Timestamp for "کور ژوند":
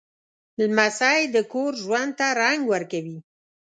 1.51-2.11